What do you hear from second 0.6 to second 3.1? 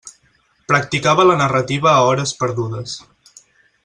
Practicava la narrativa a hores perdudes.